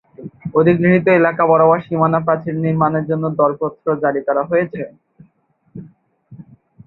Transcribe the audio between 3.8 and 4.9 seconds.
জারি করা হয়েছে।